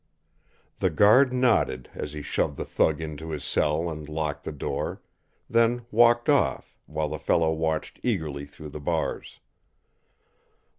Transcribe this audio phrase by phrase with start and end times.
[0.79, 5.03] The guard nodded as he shoved the thug into his cell and locked the door,
[5.47, 9.39] then walked off, while the fellow watched eagerly through the bars.